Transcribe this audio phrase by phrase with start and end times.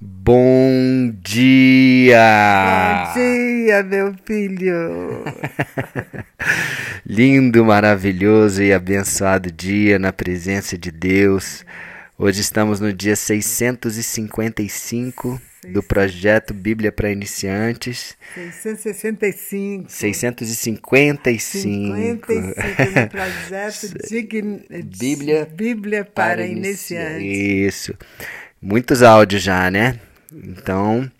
[0.00, 3.08] Bom dia!
[3.08, 5.24] Bom dia, meu filho!
[7.04, 11.66] Lindo, maravilhoso e abençoado dia na presença de Deus.
[12.16, 15.42] Hoje estamos no dia 655
[15.72, 18.16] do projeto Bíblia para Iniciantes.
[18.34, 19.90] 665.
[19.90, 21.42] 655.
[21.42, 24.64] 55 do projeto Dign...
[24.96, 27.26] Bíblia, Bíblia para, para Iniciantes.
[27.26, 27.92] Isso.
[28.60, 30.00] Muitos áudios já, né?
[30.32, 31.10] Então,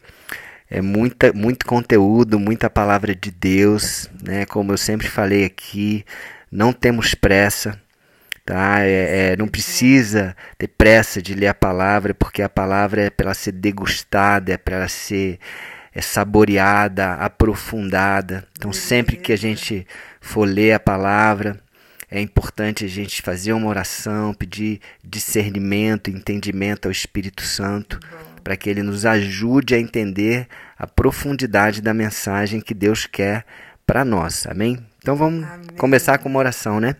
[0.68, 4.44] é muita, muito conteúdo, muita palavra de Deus, né?
[4.44, 6.04] Como eu sempre falei aqui,
[6.50, 7.80] não temos pressa,
[8.44, 8.80] tá?
[8.80, 13.32] É, é, não precisa ter pressa de ler a palavra, porque a palavra é para
[13.34, 15.38] ser degustada, é para ela ser
[15.94, 18.44] é saboreada, aprofundada.
[18.56, 19.86] Então, sempre que a gente
[20.20, 21.58] for ler a palavra,
[22.10, 28.00] é importante a gente fazer uma oração, pedir discernimento, entendimento ao Espírito Santo,
[28.42, 30.46] para que ele nos ajude a entender
[30.78, 33.44] a profundidade da mensagem que Deus quer
[33.86, 34.46] para nós.
[34.46, 34.78] Amém?
[34.98, 35.66] Então vamos Amém.
[35.76, 36.96] começar com uma oração, né?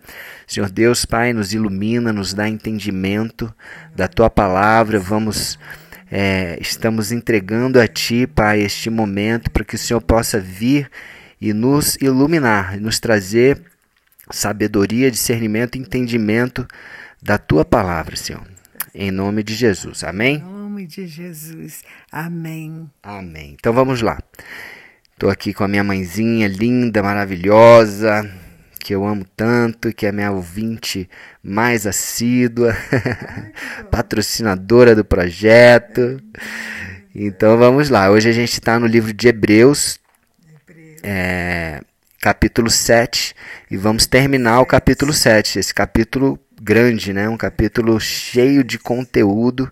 [0.47, 3.53] Senhor Deus, Pai, nos ilumina, nos dá entendimento
[3.95, 4.99] da tua palavra.
[4.99, 5.57] Vamos
[6.11, 10.89] é, estamos entregando a Ti, Pai, este momento para que o Senhor possa vir
[11.39, 13.61] e nos iluminar, nos trazer
[14.31, 16.67] sabedoria, discernimento e entendimento
[17.21, 18.45] da tua palavra, Senhor.
[18.93, 20.03] Em nome de Jesus.
[20.03, 20.37] Amém?
[20.37, 21.83] Em nome de Jesus.
[22.11, 22.89] Amém.
[23.03, 23.55] Amém.
[23.59, 24.17] Então vamos lá.
[25.13, 28.29] Estou aqui com a minha mãezinha linda, maravilhosa,
[28.79, 31.09] que eu amo tanto, que é minha ouvinte
[31.43, 32.73] mais assídua,
[33.91, 36.21] patrocinadora do projeto.
[37.13, 38.09] Então vamos lá.
[38.09, 39.99] Hoje a gente está no livro de Hebreus.
[41.03, 41.81] É,
[42.21, 43.33] capítulo 7
[43.71, 45.59] e vamos terminar o capítulo 7.
[45.59, 47.29] Esse capítulo grande, né?
[47.29, 49.71] Um capítulo cheio de conteúdo.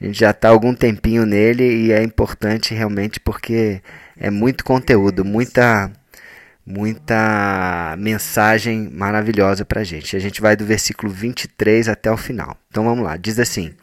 [0.00, 3.82] A gente já está algum tempinho nele e é importante realmente porque
[4.16, 5.90] é muito conteúdo, muita
[6.64, 10.14] muita mensagem maravilhosa para a gente.
[10.14, 12.56] A gente vai do versículo 23 até o final.
[12.70, 13.74] Então vamos lá, diz assim.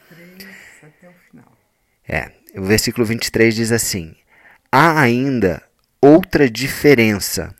[2.08, 4.16] É, o versículo 23 diz assim:
[4.72, 5.62] Há ainda
[6.00, 7.53] outra diferença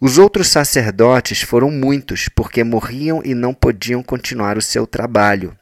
[0.00, 5.56] os outros sacerdotes foram muitos, porque morriam e não podiam continuar o seu trabalho.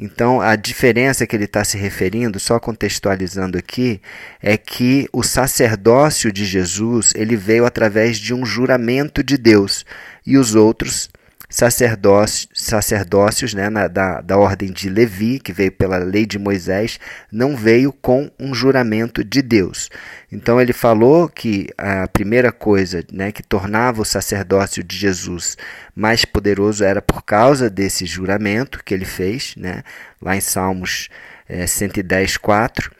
[0.00, 4.00] Então, a diferença que ele está se referindo, só contextualizando aqui,
[4.40, 9.84] é que o sacerdócio de Jesus ele veio através de um juramento de Deus
[10.24, 11.10] e os outros
[11.48, 17.00] sacerdócios, sacerdócios né, na, da, da ordem de Levi, que veio pela lei de Moisés,
[17.32, 19.88] não veio com um juramento de Deus.
[20.30, 25.56] Então ele falou que a primeira coisa né, que tornava o sacerdócio de Jesus
[25.94, 29.82] mais poderoso era por causa desse juramento que ele fez, né,
[30.20, 31.08] lá em Salmos
[31.48, 32.92] é, 110, 4.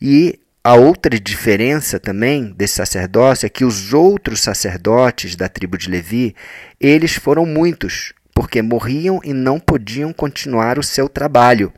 [0.00, 5.90] E a outra diferença também desse sacerdócio é que os outros sacerdotes da tribo de
[5.90, 6.36] Levi,
[6.80, 11.72] eles foram muitos, porque morriam e não podiam continuar o seu trabalho.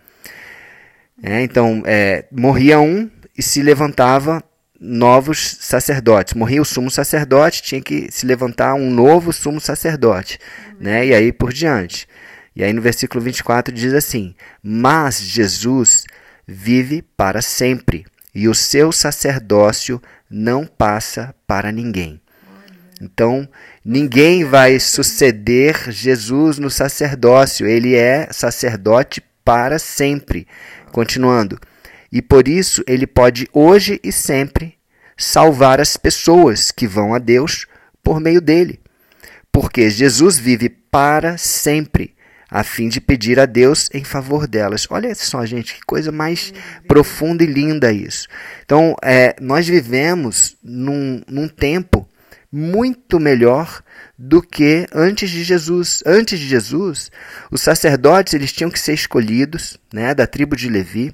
[1.23, 4.44] É, então, é, morria um e se levantava
[4.78, 6.34] novos sacerdotes.
[6.34, 10.39] Morria o sumo sacerdote, tinha que se levantar um novo sumo sacerdote.
[10.78, 11.06] Né?
[11.06, 12.06] E aí por diante.
[12.55, 16.05] E aí no versículo 24 diz assim: Mas Jesus
[16.47, 22.21] vive para sempre e o seu sacerdócio não passa para ninguém.
[23.00, 23.49] Então,
[23.84, 30.47] ninguém vai suceder Jesus no sacerdócio, ele é sacerdote para sempre.
[30.91, 31.59] Continuando.
[32.11, 34.75] E por isso ele pode hoje e sempre
[35.17, 37.67] salvar as pessoas que vão a Deus
[38.03, 38.81] por meio dele.
[39.50, 42.15] Porque Jesus vive para sempre
[42.54, 44.87] a fim de pedir a Deus em favor delas.
[44.88, 46.54] Olha só, gente, que coisa mais
[46.87, 48.28] profunda e linda isso.
[48.65, 52.09] Então, é, nós vivemos num, num tempo
[52.53, 53.82] muito melhor
[54.16, 56.00] do que antes de Jesus.
[56.06, 57.10] Antes de Jesus,
[57.50, 61.12] os sacerdotes eles tinham que ser escolhidos, né, da tribo de Levi,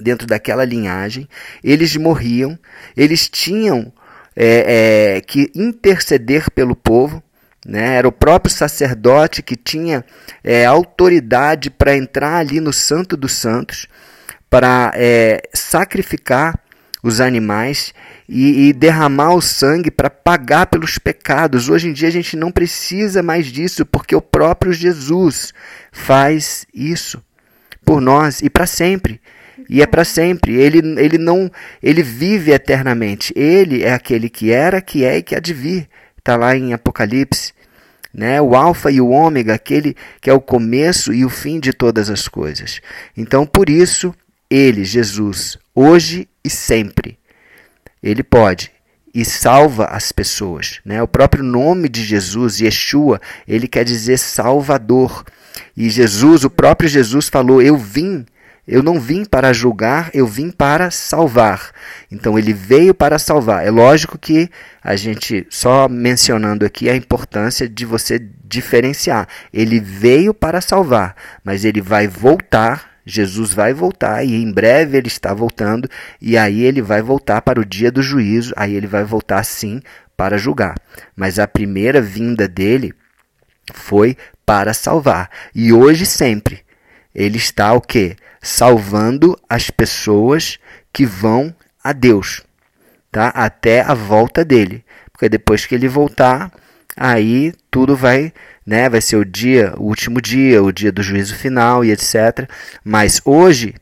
[0.00, 1.28] dentro daquela linhagem.
[1.62, 2.58] Eles morriam,
[2.96, 3.92] eles tinham
[4.34, 7.22] é, é, que interceder pelo povo.
[7.66, 7.96] Né?
[7.96, 10.04] Era o próprio sacerdote que tinha
[10.44, 13.88] é, autoridade para entrar ali no Santo dos Santos,
[14.48, 16.60] para é, sacrificar
[17.02, 17.92] os animais
[18.28, 21.68] e, e derramar o sangue para pagar pelos pecados.
[21.68, 25.52] Hoje em dia a gente não precisa mais disso, porque o próprio Jesus
[25.90, 27.20] faz isso
[27.84, 29.20] por nós e para sempre.
[29.68, 30.54] E é para sempre.
[30.54, 31.50] Ele, ele não,
[31.82, 33.32] ele vive eternamente.
[33.34, 35.88] Ele é aquele que era, que é e que há de vir.
[36.18, 37.55] Está lá em Apocalipse
[38.16, 38.40] né?
[38.40, 42.08] O alfa e o ômega, aquele que é o começo e o fim de todas
[42.08, 42.80] as coisas.
[43.14, 44.14] Então, por isso,
[44.48, 47.18] ele, Jesus, hoje e sempre.
[48.02, 48.72] Ele pode
[49.14, 50.80] e salva as pessoas.
[50.84, 51.02] Né?
[51.02, 55.24] O próprio nome de Jesus, Yeshua, ele quer dizer Salvador.
[55.76, 58.24] E Jesus, o próprio Jesus falou: Eu vim,
[58.66, 61.70] eu não vim para julgar, eu vim para salvar.
[62.10, 63.64] Então ele veio para salvar.
[63.64, 64.50] É lógico que
[64.82, 69.28] a gente, só mencionando aqui a importância de você diferenciar.
[69.52, 71.14] Ele veio para salvar,
[71.44, 75.88] mas ele vai voltar Jesus vai voltar e em breve ele está voltando,
[76.20, 79.80] e aí ele vai voltar para o dia do juízo, aí ele vai voltar sim
[80.16, 80.74] para julgar.
[81.14, 82.92] Mas a primeira vinda dele
[83.72, 85.30] foi para salvar.
[85.54, 86.65] E hoje sempre
[87.16, 88.14] ele está o quê?
[88.40, 90.58] Salvando as pessoas
[90.92, 91.52] que vão
[91.82, 92.42] a Deus,
[93.10, 93.28] tá?
[93.28, 94.84] Até a volta dele.
[95.10, 96.52] Porque depois que ele voltar,
[96.96, 98.32] aí tudo vai
[98.66, 98.88] né?
[98.88, 102.50] Vai ser o dia, o último dia, o dia do juízo final e etc.
[102.84, 103.74] Mas hoje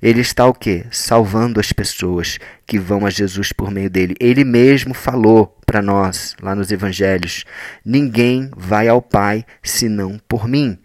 [0.00, 0.86] ele está o quê?
[0.90, 4.14] Salvando as pessoas que vão a Jesus por meio dele.
[4.18, 7.44] Ele mesmo falou para nós lá nos evangelhos:
[7.84, 10.78] ninguém vai ao Pai senão por mim.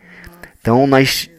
[0.59, 1.30] Então nós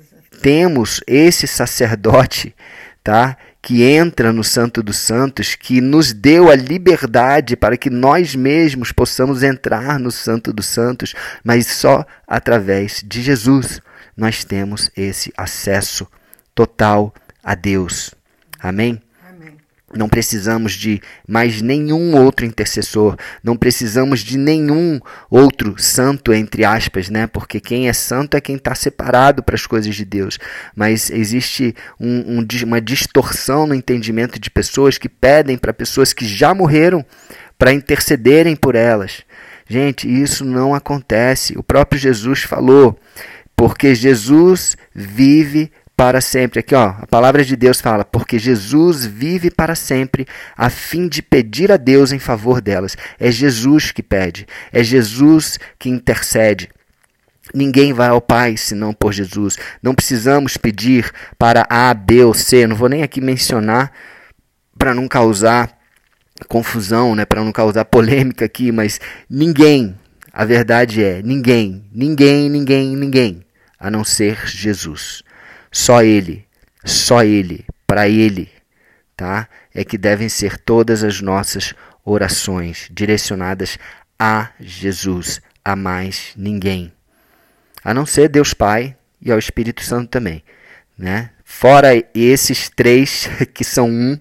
[0.42, 2.54] temos esse sacerdote,
[3.02, 3.36] tá?
[3.62, 8.90] que entra no Santo dos Santos, que nos deu a liberdade para que nós mesmos
[8.90, 13.80] possamos entrar no Santo dos Santos, mas só através de Jesus
[14.16, 16.08] nós temos esse acesso
[16.56, 18.12] total a Deus.
[18.58, 19.00] Amém?
[19.94, 24.98] Não precisamos de mais nenhum outro intercessor, não precisamos de nenhum
[25.30, 27.26] outro santo, entre aspas, né?
[27.26, 30.38] porque quem é santo é quem está separado para as coisas de Deus.
[30.74, 36.26] Mas existe um, um, uma distorção no entendimento de pessoas que pedem para pessoas que
[36.26, 37.04] já morreram
[37.58, 39.22] para intercederem por elas.
[39.68, 41.56] Gente, isso não acontece.
[41.56, 42.98] O próprio Jesus falou,
[43.54, 45.70] porque Jesus vive
[46.02, 46.58] para sempre.
[46.58, 50.26] Aqui, ó, a palavra de Deus fala: porque Jesus vive para sempre,
[50.56, 52.96] a fim de pedir a Deus em favor delas.
[53.20, 56.68] É Jesus que pede, é Jesus que intercede.
[57.54, 59.56] Ninguém vai ao Pai senão por Jesus.
[59.80, 61.08] Não precisamos pedir
[61.38, 62.66] para A, B ou C.
[62.66, 63.92] Não vou nem aqui mencionar
[64.76, 65.70] para não causar
[66.48, 68.98] confusão, né, para não causar polêmica aqui, mas
[69.30, 69.96] ninguém,
[70.32, 73.46] a verdade é, ninguém, ninguém, ninguém, ninguém,
[73.78, 75.22] a não ser Jesus.
[75.72, 76.46] Só Ele,
[76.84, 78.50] só Ele, para Ele,
[79.16, 79.48] tá?
[79.74, 81.74] É que devem ser todas as nossas
[82.04, 83.78] orações direcionadas
[84.18, 86.92] a Jesus, a mais ninguém.
[87.82, 90.44] A não ser Deus Pai e ao Espírito Santo também,
[90.96, 91.30] né?
[91.42, 94.18] Fora esses três que são um,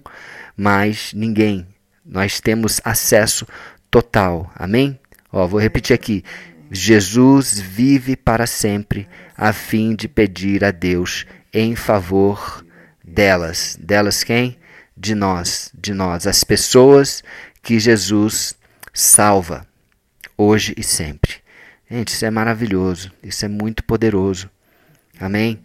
[0.56, 1.66] mais ninguém.
[2.04, 3.46] Nós temos acesso
[3.90, 4.50] total.
[4.56, 4.98] Amém?
[5.30, 6.24] Ó, vou repetir aqui.
[6.70, 9.06] Jesus vive para sempre
[9.36, 12.64] a fim de pedir a Deus em favor
[13.04, 13.76] delas.
[13.80, 14.56] Delas quem?
[14.96, 17.22] De nós, de nós, as pessoas
[17.62, 18.54] que Jesus
[18.92, 19.66] salva
[20.36, 21.34] hoje e sempre.
[21.90, 24.48] Gente, isso é maravilhoso, isso é muito poderoso.
[25.20, 25.58] Amém?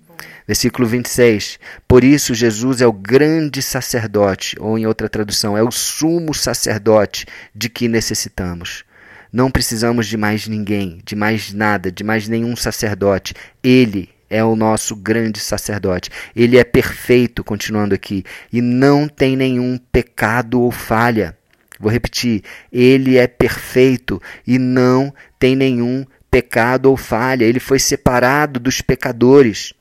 [0.45, 1.59] Versículo 26.
[1.87, 7.25] Por isso, Jesus é o grande sacerdote, ou em outra tradução, é o sumo sacerdote
[7.53, 8.83] de que necessitamos.
[9.31, 13.33] Não precisamos de mais ninguém, de mais nada, de mais nenhum sacerdote.
[13.61, 16.09] Ele é o nosso grande sacerdote.
[16.35, 21.37] Ele é perfeito, continuando aqui, e não tem nenhum pecado ou falha.
[21.79, 27.45] Vou repetir: ele é perfeito e não tem nenhum pecado ou falha.
[27.45, 29.73] Ele foi separado dos pecadores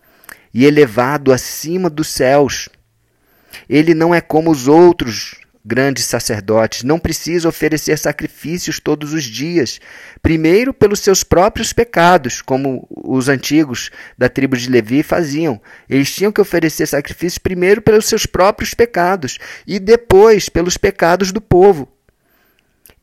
[0.52, 2.68] e elevado acima dos céus.
[3.68, 9.80] Ele não é como os outros grandes sacerdotes, não precisa oferecer sacrifícios todos os dias.
[10.22, 15.60] Primeiro, pelos seus próprios pecados, como os antigos da tribo de Levi faziam.
[15.88, 21.40] Eles tinham que oferecer sacrifícios primeiro pelos seus próprios pecados e depois pelos pecados do
[21.40, 21.88] povo.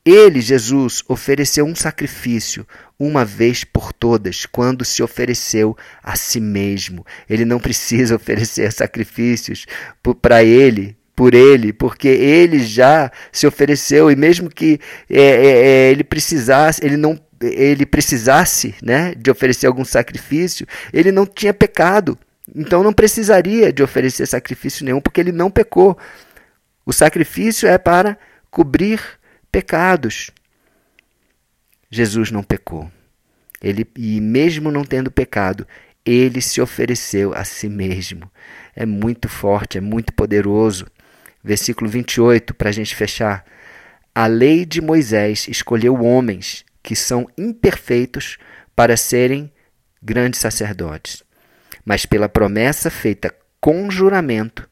[0.05, 2.67] Ele, Jesus, ofereceu um sacrifício
[2.99, 7.05] uma vez por todas, quando se ofereceu a si mesmo.
[7.29, 9.65] Ele não precisa oferecer sacrifícios
[10.21, 14.77] para ele, por ele, porque ele já se ofereceu e mesmo que
[15.09, 21.11] é, é, é, ele precisasse, ele não ele precisasse, né, de oferecer algum sacrifício, ele
[21.11, 22.17] não tinha pecado.
[22.55, 25.97] Então não precisaria de oferecer sacrifício nenhum, porque ele não pecou.
[26.85, 28.17] O sacrifício é para
[28.51, 29.01] cobrir
[29.51, 30.31] pecados.
[31.89, 32.91] Jesus não pecou.
[33.61, 35.65] Ele e mesmo não tendo pecado,
[36.05, 38.29] ele se ofereceu a si mesmo.
[38.75, 40.85] É muito forte, é muito poderoso
[41.43, 43.43] versículo 28, para a gente fechar.
[44.15, 48.37] A lei de Moisés escolheu homens que são imperfeitos
[48.75, 49.51] para serem
[50.01, 51.23] grandes sacerdotes.
[51.85, 54.69] Mas pela promessa feita com juramento,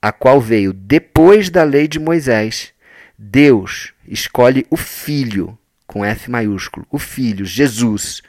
[0.00, 2.72] a qual veio depois da lei de Moisés,
[3.18, 8.22] Deus escolhe o Filho, com F maiúsculo, o Filho, Jesus,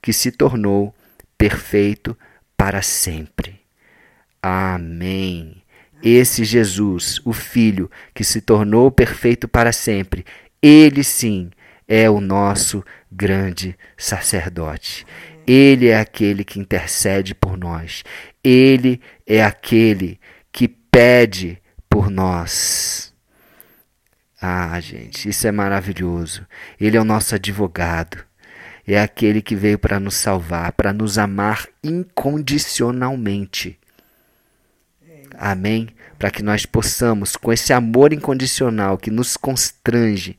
[0.00, 0.94] que se tornou
[1.36, 2.16] perfeito
[2.56, 3.60] para sempre.
[4.42, 5.62] Amém.
[6.02, 10.24] Esse Jesus, o Filho, que se tornou perfeito para sempre,
[10.60, 11.50] ele sim
[11.94, 15.06] é o nosso grande sacerdote.
[15.46, 18.02] Ele é aquele que intercede por nós.
[18.42, 20.18] Ele é aquele
[20.50, 23.14] que pede por nós.
[24.42, 26.44] Ah, gente, isso é maravilhoso.
[26.80, 28.24] Ele é o nosso advogado.
[28.84, 33.78] É aquele que veio para nos salvar, para nos amar incondicionalmente.
[35.38, 35.90] Amém?
[36.18, 40.36] Para que nós possamos, com esse amor incondicional que nos constrange,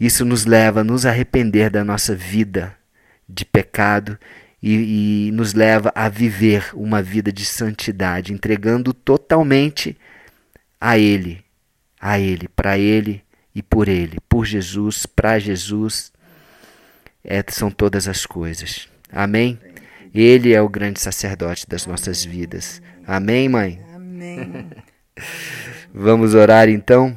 [0.00, 2.74] isso nos leva a nos arrepender da nossa vida
[3.28, 4.18] de pecado
[4.62, 9.96] e, e, nos leva a viver uma vida de santidade, entregando totalmente
[10.80, 11.44] a Ele,
[12.00, 13.22] a Ele, para Ele
[13.54, 16.12] e por Ele, por Jesus, para Jesus,
[17.22, 18.88] é, são todas as coisas.
[19.12, 19.58] Amém?
[20.14, 22.82] Ele é o grande sacerdote das nossas vidas.
[23.06, 23.80] Amém, mãe?
[23.94, 24.70] Amém.
[25.92, 27.16] Vamos orar então?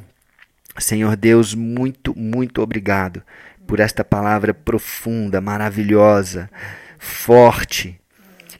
[0.78, 3.22] Senhor Deus, muito, muito obrigado
[3.66, 6.50] por esta palavra profunda, maravilhosa,
[6.98, 7.98] forte.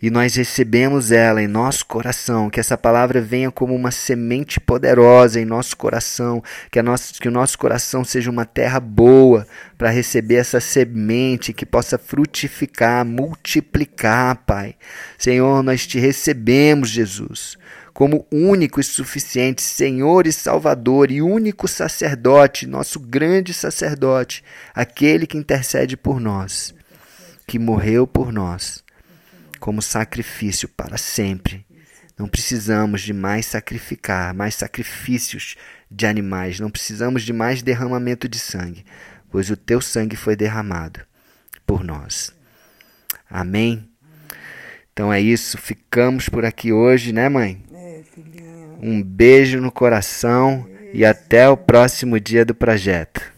[0.00, 5.40] E nós recebemos ela em nosso coração, que essa palavra venha como uma semente poderosa
[5.40, 9.46] em nosso coração, que, a nosso, que o nosso coração seja uma terra boa
[9.78, 14.74] para receber essa semente, que possa frutificar, multiplicar, Pai.
[15.16, 17.56] Senhor, nós te recebemos, Jesus
[17.94, 24.42] como único e suficiente Senhor e Salvador e único sacerdote, nosso grande sacerdote,
[24.74, 26.74] aquele que intercede por nós,
[27.46, 28.82] que morreu por nós
[29.60, 31.64] como sacrifício para sempre.
[32.18, 35.56] Não precisamos de mais sacrificar, mais sacrifícios
[35.90, 38.84] de animais, não precisamos de mais derramamento de sangue,
[39.30, 41.00] pois o teu sangue foi derramado
[41.66, 42.30] por nós.
[43.30, 43.88] Amém?
[44.92, 47.64] Então é isso, ficamos por aqui hoje, né, mãe?
[48.82, 53.33] Um beijo no coração e até o próximo dia do projeto.